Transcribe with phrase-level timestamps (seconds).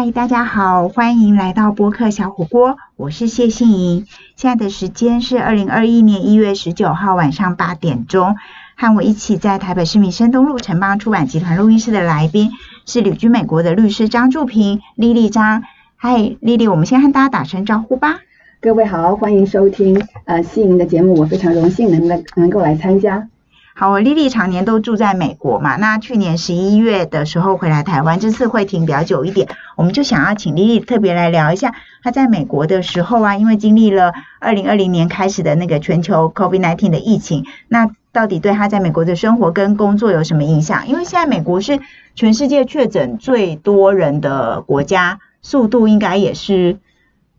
[0.00, 4.04] 嗨，大家好，欢迎来到播客小火锅，我是谢杏怡。
[4.36, 8.36] 现在的时间是二零二一年一月十九号晚上八点钟，
[8.76, 12.52] 和我一起在台北市民生东路城邦出版集团录音室的来宾
[12.86, 15.64] 是旅居美国的律师张祝平，丽丽张。
[15.96, 18.20] 嗨，丽丽，我们先和大家打声招呼吧。
[18.60, 23.26] 各位好，欢迎收听呃杏莹的节目，我非常荣幸能来能够来参加。
[23.80, 29.46] 好，我丽丽常年都住在美国嘛，那去年十一月的时候回来台湾，这次会停比较久一点，
[29.76, 31.72] 我们就想要请丽丽特别来聊一下
[32.02, 40.88] 她在美国的时候啊，因为经历了二零二零年开始的那个全球 COVID-19 的疫情，那到底对她在美国的生活跟工作有什么影响？
[40.88, 41.78] 因为现在美国是
[42.16, 46.78] 全世界确诊最多人的国家，速度应该也是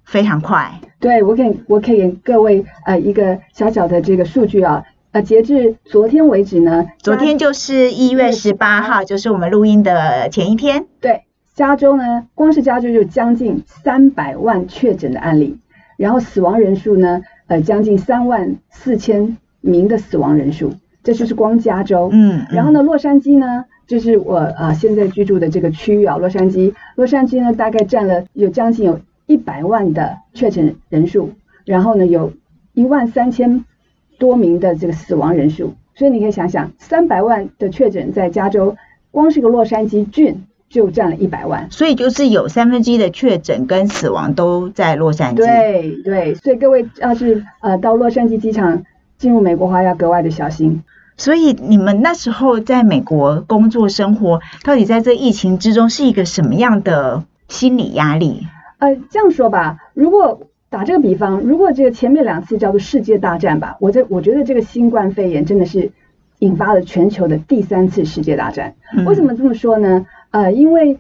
[0.06, 0.80] 非常快。
[1.02, 4.86] 对我可以我可以给各位呃一个小小的这个数据啊。
[5.12, 10.86] 呃，截至昨天为止呢，昨天就是一月十八号，就是我们录音的前一天。
[11.02, 11.24] 对，
[11.56, 15.58] 加州呢，光是加州就将近三百万确诊的案例，
[15.98, 22.12] 然后死亡人数呢，呃，将近三万四千名的死亡人数，这就是光加州。
[22.14, 22.46] 嗯。
[22.52, 31.32] 然后呢，洛杉矶呢，就是我啊现在居住的这个区域啊，洛杉矶，洛杉矶呢大概占了有将近有一百万的确诊人数，
[31.66, 32.32] 然后呢有
[32.74, 33.66] 一万三千。
[34.20, 38.76] 多名的这个死亡人数，所以你可以想想，三百万的确诊在加州，
[39.10, 45.38] 光是个洛杉矶郡就占了一百万，所以就是有三分之一的确诊跟死亡都在洛杉矶。
[45.38, 48.84] 对对，所以各位要是呃到洛杉矶机场
[49.18, 50.84] 进入美国的话，要格外的小心。
[51.18, 58.46] 所以你们那时候在美国工作生活，到底在这疫情之中是一个什么样的心理压力？
[58.78, 60.40] 呃，这样说吧，如果
[60.70, 65.92] 打这个比方，如果这个前面两次叫做世界大战吧，我这我觉得这个新冠肺炎真的是
[66.38, 68.76] 引发了全球的第三次世界大战。
[69.08, 70.06] 为什么这么说呢？
[70.30, 71.00] 呃，因为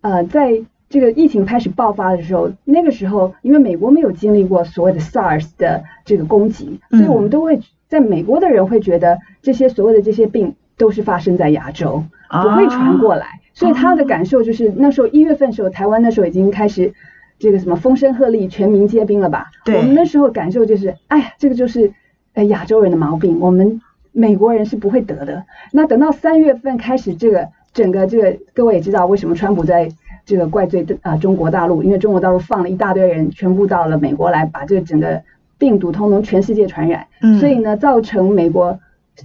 [0.00, 13.40] 呃，在这个疫情开始爆发的时候，那个时候因为美国没有经历过所谓的 SARS 的这个攻击，所以我们都会在美国的人会觉得这些所谓的这些病都是发生在亚洲，不会传过来。
[13.52, 16.94] 所以他的感受就是那时候一月份的时候，台湾那时候已经开始。
[17.38, 19.46] 这个什么风声鹤唳，全民皆兵了吧？
[19.64, 21.92] 对，我们那时候感受就是，哎，这个就是
[22.34, 23.80] 呃亚洲人的毛病，我们
[24.12, 25.44] 美国人是不会得的。
[25.72, 29.88] 那等到三月份开始，这个整个这个各位也知道，为什么川普在
[30.24, 31.82] 这个怪罪啊中国大陆？
[31.82, 35.22] 因为中国大陆放了一大堆人，全部到了美国来，把这个整个
[35.58, 37.06] 病毒通通全世界传染。
[37.20, 37.38] 嗯。
[37.40, 38.78] 所以呢，造成美国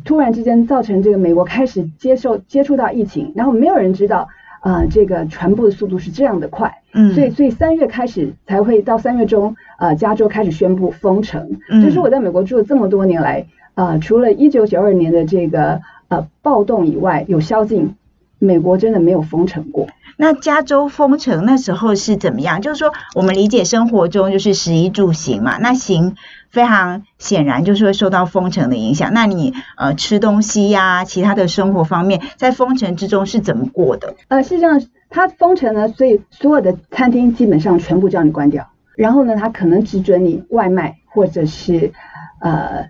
[0.03, 4.27] 突然之间造成这个美国开始接受接触到疫情，然后没有人知道。
[4.61, 17.95] 啊，这个传播的速度是这样的快，嗯，所以所以三月开始才会到三月中，呃，加州开始宣布封城，嗯，这是我在美国住了这么多年来，啊，除了一九九二年的这个呃暴动以外，有宵禁，
[18.37, 19.87] 美国真的没有封城过。
[20.21, 22.61] 那加州封城那时候是怎么样？
[22.61, 26.17] 就是说，我们理解生活中就是食衣住行嘛，那行
[26.49, 29.13] 非常显然就是会受到封城的影响。
[29.13, 34.15] 那你呃吃东西呀，其他的生活方面，在封城之中是怎么过的？
[34.27, 41.91] 呃，事实上它封城呢，所以所有的餐厅基本上全部叫你关掉，然后呢，它可能只准你外卖或者是
[42.39, 42.89] 呃。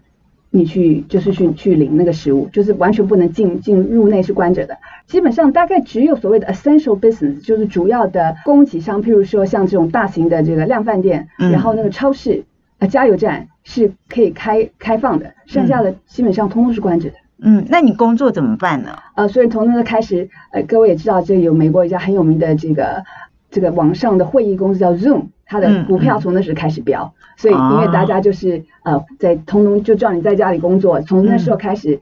[0.52, 4.80] 你去就是去去领那个食物，就是完全不能进进入内是关着的。
[5.06, 12.46] 基本上大概只有所谓的 essential business，就是主要的供给商，譬如说像这种大型的这个量饭店，然后那个超市、
[12.79, 17.16] 啊加油站是可以开开放的，剩下的基本上通通是关着的。
[17.41, 18.97] 嗯，那你工作怎么办呢？
[19.16, 23.03] 呃，所以从那个开始，呃，各位也知道，这有美国一家很有名的这个
[23.50, 25.28] 这个网上的会议公司叫 Zoom。
[25.51, 32.00] 它的股票从那时开始飙，所以因为大家就是呃在通通就叫你在家里工作，从那时候开始，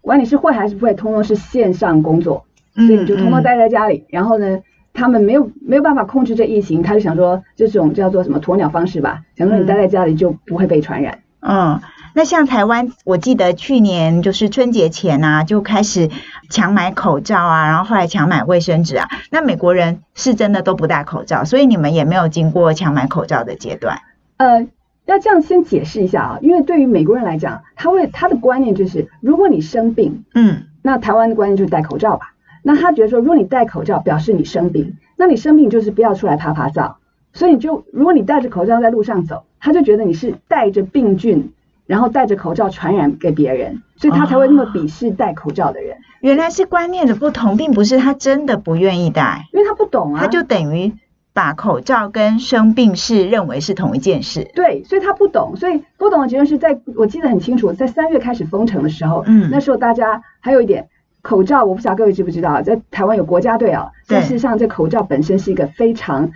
[0.00, 4.04] 管你是会还是不会，通通是线上工作，所以你就通通待在家里。
[4.08, 4.58] 然后呢，
[4.92, 11.18] 他们没有没有办法控制这疫情，他就想说这种叫做什么鸵鸟方式吧，想说你待在家里就不会被传染。
[11.40, 11.80] 嗯。
[12.14, 16.08] 那像台湾，我记得去年就是春节前啊，就开始
[16.50, 19.06] 强买口罩啊，然后后来强买卫生纸啊。
[19.30, 24.00] 那美国人是真的都不戴口罩，所以你们也没有经过强买口罩的阶段。
[24.38, 24.66] 呃，
[25.04, 32.32] 要这样先解释一下啊，因为对于美国人来讲，他会他的观念就是，如果你生病，嗯，那台湾的观念就是戴口罩吧。
[32.68, 36.98] 那他觉得说，如果你戴口罩，表示你生病，那你生病就是不要出来爬爬灶。
[37.32, 41.52] 所以你就如果你戴着口罩在路上走，他就觉得你是带着病菌。
[41.86, 45.96] 然后戴着口罩传染给别人，所以他才会那么鄙视戴口罩的人。
[46.20, 50.20] 原来是观念的不同，并不是他真的不愿意戴，因为他不懂啊。
[50.20, 50.92] 他就等于
[51.32, 54.50] 把口罩跟生病是认为是同一件事。
[54.54, 60.90] 对，所以他不懂，所以不懂的结论是在我记得很清楚，在三月开始封城的时候，嗯，那时候大家还有一点
[61.22, 66.30] 口罩，我不晓得各位知不知道，在台湾有国家队啊，但事实上这口罩本身是一个非常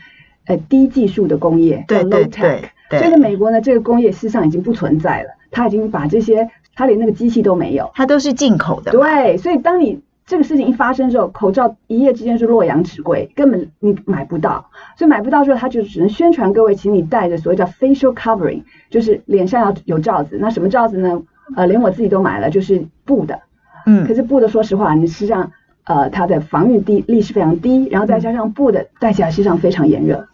[0.46, 2.60] 呃低技术的工业，叫 low tech。
[2.90, 7.90] 所以在美国呢，这个工业事实上已经不存在了，它已经把这些，它连那个机器都没有。
[7.94, 14.68] 它都是进口的，，对，所以当你这个事情一发生之后，口罩一夜之间是洛阳纸贵，根本你买不到，
[14.98, 20.36] 所以买不到之后，他就只能宣传各位，请你戴着所谓叫 facial covering，就是脸上要有罩子。
[20.38, 21.22] 那什么罩子呢？
[21.56, 23.40] 呃，连我自己都买了，就是布的。
[23.86, 25.52] 嗯可是布的，说实话，你实际上
[25.84, 30.26] 呃它的防御力力是非常低，然后再加上布的戴起来实际上非常炎热，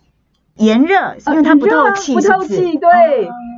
[0.56, 2.88] 炎热，因为它不透气，不透气，对。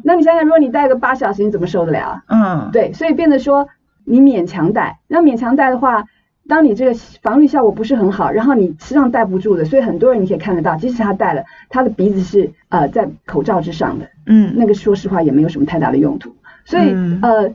[0.03, 2.23] 那你想想，如果你戴个八小时，你怎么受得了？
[2.29, 3.69] 嗯，对，所以变得说
[4.05, 6.05] 你勉强戴，那勉强戴的话，
[6.49, 16.35] 当你这个防御效果不是很好，然后你实际上戴不住的，所以很多人你可以看得到，即使他戴了，他的鼻子是呃在口罩之上的，嗯那个说实话也没有什么太大的用途。
[16.65, 17.55] 所以、嗯呃，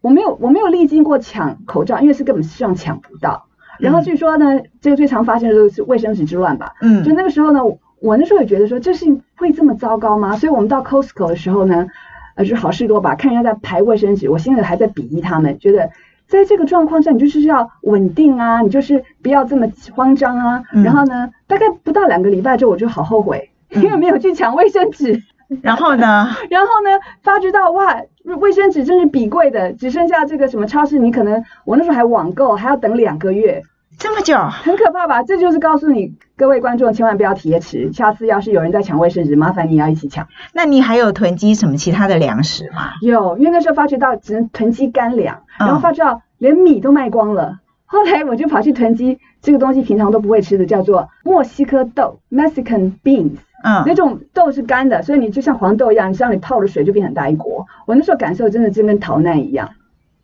[0.00, 3.46] 我没有我没有历经过抢口罩，因为是根本实际上抢不到。
[3.78, 6.72] 然后据说呢，这个最常发生的就是卫生纸之乱吧。
[6.82, 7.60] 嗯就那个时候呢，
[8.00, 10.36] 我那时候也觉得说这事情会这么糟糕吗？
[10.36, 11.86] 所以我们到 Costco 的时候呢，
[12.34, 15.90] 呃，就是好事多吧，看人家在排卫生纸，我心里还在鄙夷他们，觉得
[16.26, 20.62] 在这个状况下，你就是要稳定啊，你就是不要这么慌张啊。
[20.74, 25.22] 嗯然后呢，大概不到两个礼拜之后，我就好后悔，嗯因为没有去抢卫生纸。
[25.62, 26.90] 然后呢， 然后呢，
[27.22, 33.62] 发觉到哇，卫生纸真是比贵的，只剩下这个什么超市，你可能我那时候还网购，还要等两个月，
[33.98, 35.22] 这么久，很可怕吧？
[35.22, 40.28] 这就是告诉你各位观众，千万不要铁齿，下次要是有人在抢卫生纸，麻烦你要一起抢。
[40.52, 42.92] 那你还有囤积什么其他的粮食吗？
[43.02, 47.58] 有，因为那时候发觉到只能囤积干粮，嗯然后发觉到连米都卖光了。
[47.90, 53.32] 后来我就跑去囤积这个东西，平常都不会吃的，叫做墨西哥豆 （Mexican beans）。
[53.62, 57.66] 嗯那嗯，种豆是干的，所以你就像黄豆一样，你让你泡了水就变很大一锅。
[57.84, 59.68] 我那时候感受真的就跟逃难一样。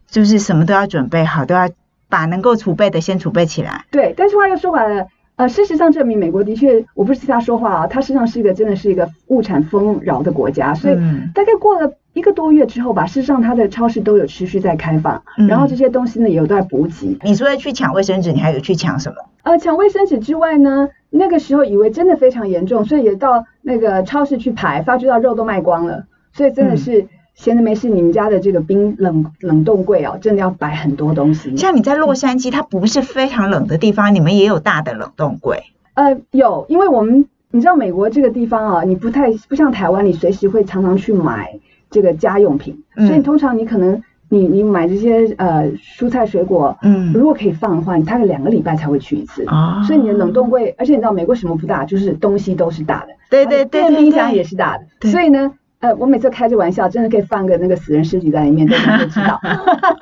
[0.08, 1.68] 就是什么都要准备好，都要
[2.08, 3.84] 把能够储备的先储备起来。
[3.90, 17.18] 对，但是话又说回来了，呃，事实上证明美国的确，我不是替他说话啊，他实际上是一个真的是一个物产丰饶的国家，所以嗯大概过了一个多月之后吧，事实上它的超市都有持续在开放，嗯然后这些东西呢也有在补给。
[17.22, 19.16] 你除了去抢卫生纸，你还有去抢什么？
[19.42, 31.54] 呃，抢卫生纸之外呢，那个时候以为真的非常严重，所以也到那个超市去排，发觉到肉都卖光了，所以真的嗯是闲着没事，你们家的这个冰冷冷冻柜哦，真的要摆很多东西。
[31.58, 35.62] 像你在洛杉矶，它不是非常冷的地方，你们也有大的冷冻柜。
[35.92, 41.60] 呃，有，因为我们你知道美国这个地方啊，你不太不像台湾，你随时会常常去买
[41.90, 43.06] 这个家用品，嗯。
[43.06, 47.12] 所以通常你可能你你买这些呃蔬菜水果，嗯。
[47.12, 49.44] 如果可以放的话，你大概两个礼拜才会去一次。
[49.46, 49.82] 啊。
[49.84, 59.40] 所以你的冷冻柜，而且你知道美国什么不大，就是东西都是大的，对对对冰箱也是大的，所以呢，呃，我每次开这玩笑，真的可以放个那个死人尸体在里面，都能够知道。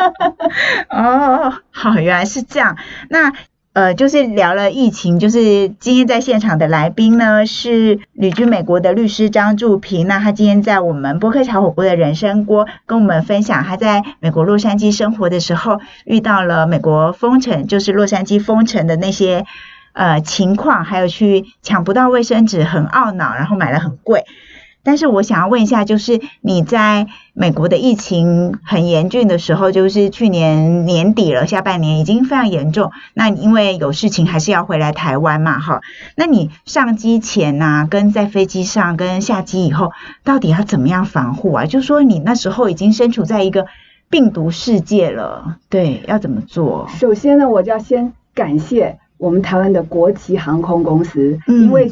[0.90, 2.76] 哦，好，原来是这样。
[3.10, 3.32] 那
[3.74, 10.06] 呃，就是聊了疫情，就是今天在现场的来宾呢是旅居美国的律师张祝平。
[10.06, 19.44] 那他今天在我们播客小火锅的人生锅跟我们分享他在美国洛杉矶生活的时候遇到了美国封城，就是洛杉矶封城的那些
[19.92, 24.24] 呃情况，还有去抢不到卫生纸很懊恼，然后买了很贵。
[24.84, 32.92] 但是我想要问一下，就是你在美国的疫情很严峻的时候，就是去年年底了，下半年已经非常严重。
[33.14, 35.80] 那因为有事情还是要回来台湾嘛，哈。
[36.16, 39.90] 那你上机前呐、跟在飞机上，跟下机以后，
[40.22, 41.64] 到底要怎么样防护啊？
[41.64, 43.66] 就说你那时候已经身处在一个
[44.10, 46.88] 病毒世界了，对，要怎么做？
[46.98, 51.90] 首先呢，我就要先感谢我们台湾的国旗航空公司，嗯因为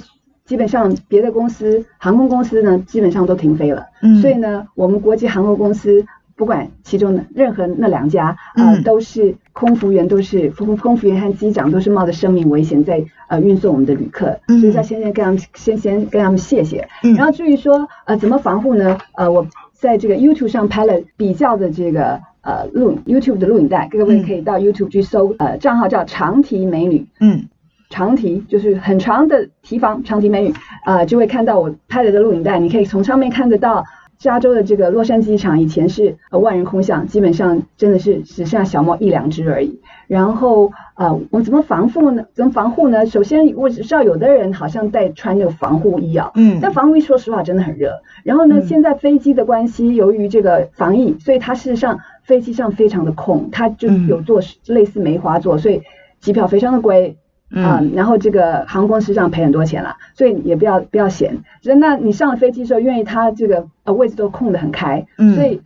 [0.52, 4.21] 基本上别的公司航空公司呢，基本上都停飞了，嗯。
[4.21, 6.04] 所以呢，我们国际航空公司
[6.37, 8.82] 不管其中的任何那两家，呃，嗯。
[8.82, 14.61] 都是空服员都是空空服员和机长都是冒着生命危险在呃运送我们的旅客，嗯。
[14.61, 16.87] 所以要先先跟他们先先跟他们谢谢。
[17.02, 17.14] 嗯。
[17.14, 18.99] 然后至于说呃怎么防护呢？
[19.14, 24.23] 呃，我在这个 YouTube 上拍了比较的这个呃录 YouTube 的录影带，各位嗯。
[24.26, 27.06] 可以到 YouTube 去搜呃账号叫长提美女。
[27.21, 27.49] 嗯
[27.92, 30.54] 长堤就是很长的堤防，长堤美女，
[30.87, 33.84] 呃，就会看到我拍了的录影带，你可以从上面看得到
[34.18, 39.78] 加州的这个洛杉矶机场以前是呃万人空巷，基本上真的是只剩下小猫一两只而已。
[40.08, 42.25] 然后呃，我们怎么防护呢？
[42.32, 43.04] 怎么防护呢？
[43.04, 48.00] 首先我只知道有的人好像在穿那个防护衣啊，嗯但防护衣说实话真的很热。
[48.25, 55.82] 然后呢，嗯现在飞机的关系，由于这个防疫，所以它事实上飞机上非常的空，它就嗯有做类似梅花座，所以
[56.20, 57.16] 机票非常的贵。
[57.54, 61.37] 啊、嗯然后这个航空公司上赔很多钱了，所以也不要不要嫌。
[61.78, 65.35] 那你上了飞机的时候，因为它这个呃位置都空得很开，嗯。
[65.35, 65.61] 所以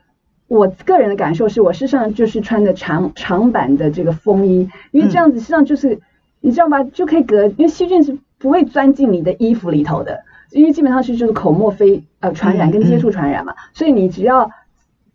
[0.48, 5.98] 我个人的感受是我身上就是穿的长长版的这个风衣，因为这样子实际上就是
[6.40, 6.84] 你知道吗？
[6.84, 10.20] 就可以隔，因为细菌是不会钻进你的衣服里头的，
[10.52, 14.50] 因为基本上是就是口沫飞呃传染跟接触传染嘛，所以你只要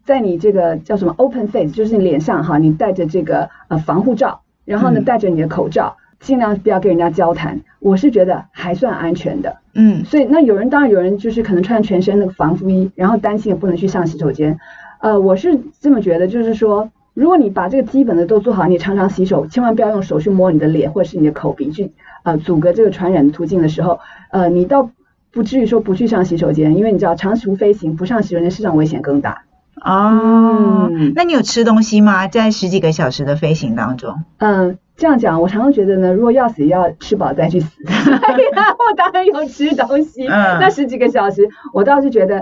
[0.04, 9.58] 在你这个叫什么 open face，就是你脸上哈，你戴着这个呃防护罩，然后呢戴着你的口罩，尽量不要跟人家交谈，我是觉得还算安全的。
[9.74, 14.60] 嗯所以那有人当然有人就是可能穿全身那个防护衣，然后担心也不能去上洗手间。
[15.00, 21.92] 呃，我是这么觉得，就是说，如果你把这个基本的都做好，你常常洗手，千万不要用手去摸你的脸或者是你的口鼻去
[22.24, 24.00] 呃阻隔这个传染的途径的时候，
[24.30, 24.92] 呃，你倒
[25.32, 29.44] 不至于说不去上洗手间，因为你知道长途飞行不上洗手间，事实上危险更大。
[29.84, 32.28] 哦，嗯那你有吃东西吗？
[32.28, 34.24] 在十几个小时的飞行当中？
[34.38, 37.67] 嗯，这样讲，我常常觉得呢，如果要死也，要吃饱再去死。
[37.89, 42.38] 我当然有吃东西，嗯那十几个小时，我倒是觉得，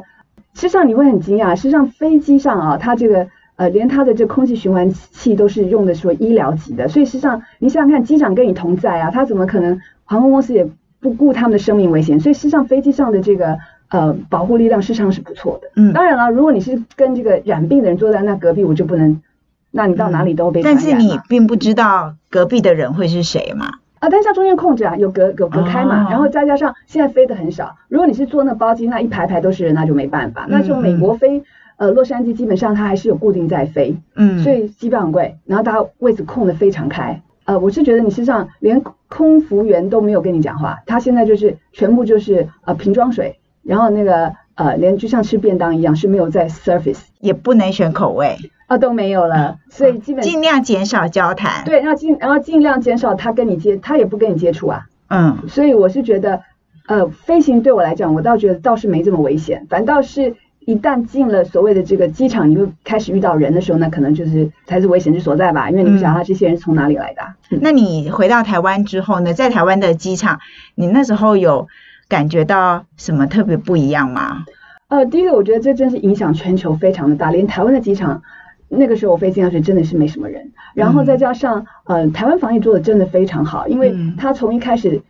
[0.53, 10.67] 事实上你会很惊讶，事实上飞机上啊，它这个呃，连它的这空气循环器都是用的说医疗级的，所以事实上你想想看，机长跟你同在啊，他怎么可能航空公司也
[10.99, 12.19] 不顾他们的生命危险？
[12.19, 13.57] 所以事实上飞机上的这个
[13.89, 15.69] 呃保护力量事实上是不错的。
[15.77, 19.21] 嗯，当然了，如果你是跟这个染病的人坐在那隔壁，我就不能，
[19.71, 20.81] 那你到哪里都会被传但。
[20.81, 23.67] 是你并不知道隔壁的人会是谁嘛？
[23.99, 30.45] 啊，但是它中间控制啊，有隔有隔开嘛，哦然后再加上现在飞的很少，如果你是坐那包机，那一排排都是人，那就没办法。
[30.47, 31.43] 那就美国飞
[31.75, 37.21] 呃洛杉矶，基本上它还是有固定在飞，嗯，所以机票很贵，然后大家位置空的非常开。
[37.43, 48.37] 呃，我是觉得你身上连空服员都没有跟你讲话，他现在就是全部就是呃瓶装水，然后那个呃连就像吃便当一样是没有在 surface 也不能选口味，
[48.67, 54.85] 啊都没有了，所以基本尽量减少交谈。，对，然后尽然后尽量减少他跟你接，他也不跟你接触啊。
[55.07, 56.41] 嗯所以我是觉得，
[56.87, 69.33] 呃，飞行对我来讲，我倒觉得倒是没这么危险，反倒是一旦进了所谓的这个机场，你会开始遇到人的时候，那可能就是才是危险之所在吧，因为你不晓得他这些人是从哪里来的啊、嗯那你回到台湾之后呢？
[69.33, 70.39] 在台湾的机场，
[70.75, 71.67] 你那时候有
[72.09, 74.43] 感觉到什么特别不一样吗？
[74.89, 78.21] 呃，第一个我觉得这真是影响全球非常的大，连台湾的机场。
[78.71, 85.01] 那个时候我飞机上去真的是没什么人，然后再加上呃台湾防疫做的真的非常好，因为嗯他从一开始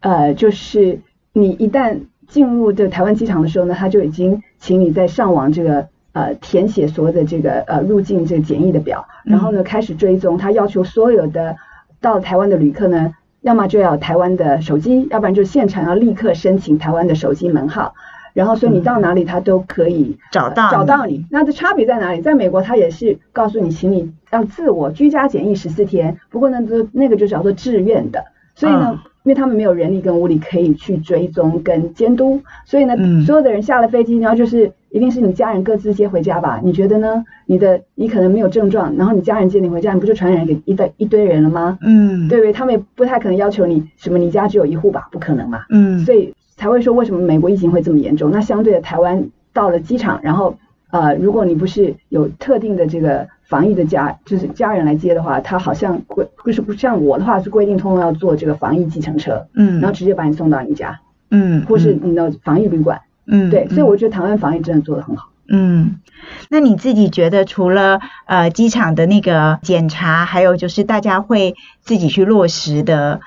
[0.00, 0.98] 呃就是
[1.34, 11.54] 你一旦进入这台湾机场的时候呢，他就已经请你在上网这个呃填写所有的这个呃入境这个检疫的表，然后呢开始追踪，他要求所有的
[12.00, 13.12] 到台湾的旅客呢，
[13.42, 17.94] 要么就要台湾的手机，要不然就现场要立刻申请台湾的手机门号。
[18.34, 21.26] 然后，所以你到哪里，他都可以找到找到你。
[21.30, 22.22] 那这差别在哪里？
[22.22, 26.16] 在美国，他也是告诉你，请你要自我居家检疫十四天。
[26.30, 28.24] 不过呢，这那个就叫做自愿的。
[28.54, 36.60] 所以呢，嗯因为他们没有人力跟物力可以去追踪跟监督，所以呢，嗯所有的人下了飞机，然后就是一定是你家人各自接回家吧？
[36.62, 37.24] 你觉得呢？
[37.46, 41.78] 你的你可能没有症状，然后你家人接你回家，你不就传染给一堆一堆人了吗？
[41.80, 42.52] 嗯，对不对？
[42.52, 45.08] 他们也不太可能要求你什么，你家只有一户吧？
[45.10, 45.64] 不可能嘛。
[45.70, 48.30] 嗯，所以才会说为什么美国疫情会这么严重。
[48.30, 50.54] 那相对的，台湾到了机场，然后
[50.90, 62.98] 呃，如果你不是有特定的这个防疫的家，就是家人来接的话，他好像规就是不像我的话是规定通通要坐这个防疫计程车，嗯，然后直接把你送到你家，嗯，或是你的防疫旅馆。
[62.98, 65.28] 嗯，对，所以嗯我觉得台湾防疫真的做得很好。
[65.48, 66.00] 嗯，
[66.48, 73.20] 那你自己觉得除了呃机场的那个检查，还有就是大家会自己去落实的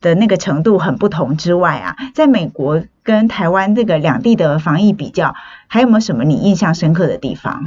[0.00, 5.34] 的那个程度很不同之外啊，在美国跟台湾这个两地的防疫比较，
[5.66, 7.66] 还有没有什么你印象深刻的地方？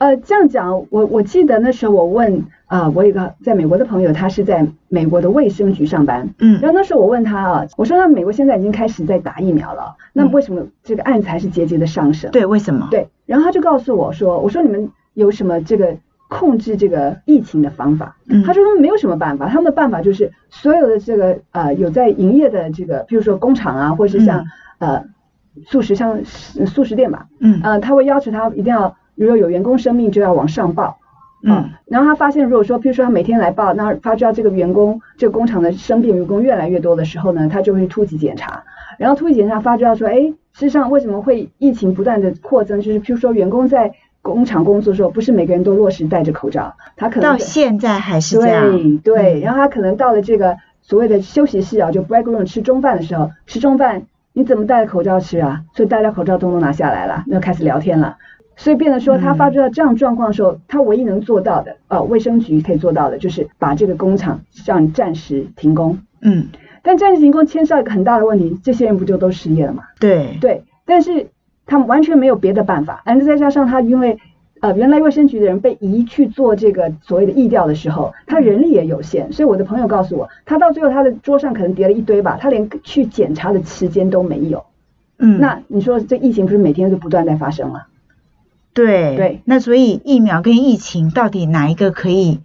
[0.00, 12.30] 呃，这样讲，我我记得那时候我问啊、我有一个在美国的朋友，他是在美国的卫生局上班，嗯然后那时候我问他啊，我说那美国现在已经开始在打疫苗了，那嗯为什么这个案子还是节节的上升？
[12.30, 15.96] 对，为什么？，对，然后他就告诉我说，我说你们有什么这个
[16.28, 18.16] 控制这个疫情的方法？
[18.26, 24.44] 嗯他说他们没有什么办法，他们的办法就是所有的这个呃有在营业的这个，比如说工厂啊，或者是像、
[24.78, 25.04] 呃
[25.66, 30.84] 素食像素食店吧，嗯呃，他会要求他一定要，如果有员工生病就要往上报。
[30.84, 30.96] 啊
[31.42, 38.62] 嗯然后他发现，如果说，譬如说他每天来报，那发觉到这个员工，这个工厂的生病员工越来越多的时候呢，他就会突击检查，
[38.98, 40.14] 然后突击检查发觉到说，哎，
[40.52, 42.80] 事实上为什么会疫情不断的扩增？
[42.82, 48.98] 就是譬如说，员工在工厂工作的时候，不是每个人都落实戴着口罩，他可能到现在还是这样。
[48.98, 54.02] 对然后他可能到了这个所谓的休息室啊，就 break room 吃中饭的时候，吃中饭
[54.34, 55.62] 你怎么戴着口罩吃啊？
[55.74, 58.18] 所以大家口罩通通拿下来了，那开始聊天了。
[58.60, 65.98] 所以变得说，他嗯发觉到这样状况的时候，他唯一能做到的，呃，卫生局可以做到的，就是把这个工厂让你暂时停工。
[66.20, 66.48] 嗯，
[66.82, 69.84] 但暂时停工牵涉到一个很大的问题，这些人不就都失业了吗？
[69.98, 71.28] 对，对，但是
[71.64, 74.18] 他们完全没有别的办法，而再加上他因为
[74.60, 84.62] 呃，原来卫生局的人被移去做这个所谓的疫调的时候，他人力也有限，所以我的朋友告诉我，他到最后他的桌上可能叠了一堆吧，他连去检查的时间都没有。
[85.18, 87.84] 嗯，那你说这疫情不是每天都不断在发生吗？
[88.72, 92.40] 对对，那所以疫苗跟疫情到底哪一个可以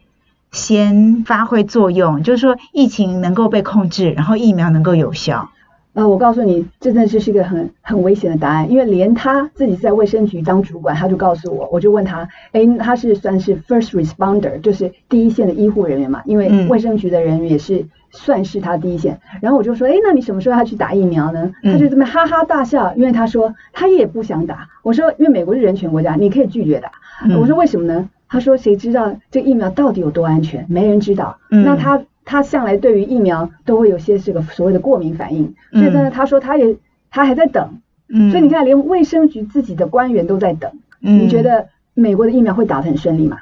[0.51, 2.23] 先发挥作用？
[2.23, 5.49] 就是说疫情能够被控制，然后疫苗能够有效。
[5.95, 19.17] 呃，我告诉你，这真的是是一个很很危险的答案，因为连他自己在卫生局当主管，他就告诉我，我就问他，哎，他是算是 first responder，就是第一线的医护人员嘛，因为嗯卫生局的人员也是算是他第一线。
[19.41, 21.49] 然后我就说，哎，那你什么时候要去打疫苗呢？
[21.63, 24.67] 嗯他就这么哈哈大笑，因为他说他也不想打。
[24.83, 26.91] 我说，因为美国是人权国家，你可以拒绝打。
[27.23, 28.09] 嗯我说为什么呢？
[28.27, 30.65] 他说谁知道这疫苗到底有多安全？
[30.67, 31.37] 没人知道。
[31.51, 36.75] 嗯那他他向来对于疫苗都会有些这个所谓的过敏反应，所以呢，嗯他说他也
[37.09, 37.79] 他还在等。
[38.07, 40.71] 嗯，所以你看，连卫生局自己的官员都在等。
[41.01, 41.41] 嗯，你觉？
[41.41, 43.39] 得美国的疫苗会打得很顺利吗？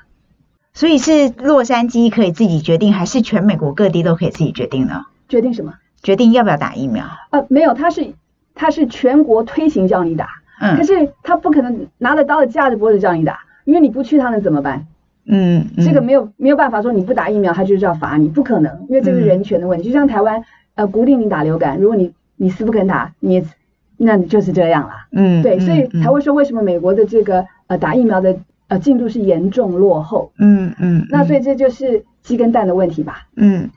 [0.74, 5.06] 所以是洛杉矶可以自己决定，还是全美国各地都可以自己决定呢？
[5.28, 5.74] 决定什么？
[6.02, 7.06] 决定要不要打疫苗？
[7.32, 8.14] 呃，没有，他是
[8.56, 10.30] 他是全国推行叫你打，
[10.62, 14.88] 嗯，可是他不可能拿着刀子架着脖子叫你打，因为你不去，他能怎么办？
[15.26, 19.86] 嗯，嗯这个没有没有办法说你不打疫苗，他就是要罚你，不可能，因为这是嗯人权的问题。
[19.86, 20.44] 就像台湾
[20.76, 23.46] 呃鼓励你打流感，如果你你死不肯打，你也
[23.98, 25.08] 那你就是这样啦。
[25.12, 28.36] 嗯，对，所以嗯才会说为什么美国的这个呃打疫苗的
[28.68, 30.32] 呃进度是严重落后。
[30.40, 33.28] 嗯嗯，那所以以这就是鸡跟蛋的问题吧？
[33.36, 33.70] 嗯。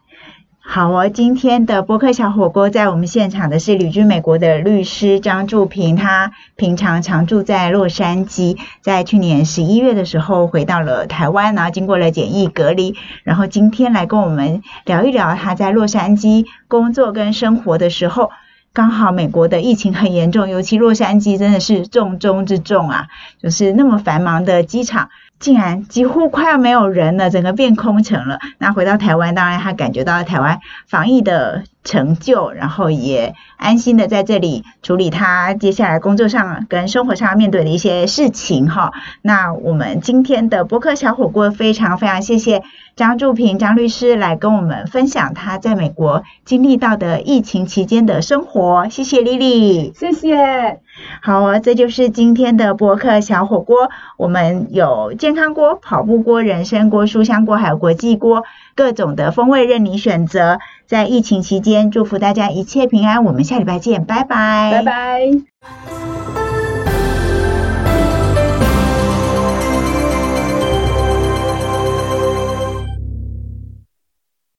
[0.68, 18.30] 好哦，今天的播客小火锅在我们现场的是旅居美国的律师张祝平，他平常常住在洛杉矶，在去年十一月的时候回到了台湾，然后经过了检疫隔离，然后今天来跟我们聊一聊他在洛杉矶工作跟生活的时候。
[18.72, 23.06] 刚好美国的疫情很严重，尤其洛杉矶真的是重中之重啊！
[23.40, 28.38] 就是那么繁忙的机场，竟然几乎快要没有人了，整个变空城了。
[28.58, 38.92] 那回到台湾，当然他感觉到台湾防疫的成就，然后也安心的在这里处理他接下来工作上跟生活上面对的一些事情哈。
[39.22, 42.62] 那我们今天的播客小火锅非常非常谢谢
[42.96, 49.92] 张祝平张律师来跟我们分享他在美国经历到的疫情期间的生活，谢谢丽丽。
[49.94, 50.80] 谢谢。
[51.20, 53.90] 好哦，这就是今天的博客小火锅。
[54.16, 60.58] 我们有健康锅、跑步锅、人参锅、书香锅，还有国际锅，各种的风味任你选择。
[60.86, 63.24] 在疫情期间，祝福大家一切平安。
[63.24, 66.45] 我们下礼拜见，拜拜，拜拜。